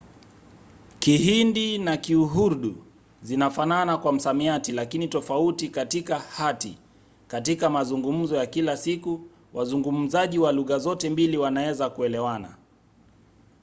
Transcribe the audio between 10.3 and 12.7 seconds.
wa lugha zote mbili wanaweza kuelewana